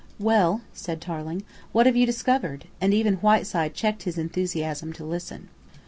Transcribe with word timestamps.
"Well," 0.17 0.61
said 0.73 0.99
Tarling, 0.99 1.43
"what 1.73 1.85
have 1.85 1.95
you 1.95 2.07
discovered?" 2.07 2.65
and 2.81 2.91
even 2.91 3.17
Whiteside 3.17 3.75
checked 3.75 4.01
his 4.01 4.17
enthusiasm 4.17 4.93
to 4.93 5.03
listen. 5.05 5.49